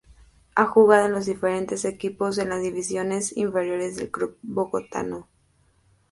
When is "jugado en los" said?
0.65-1.27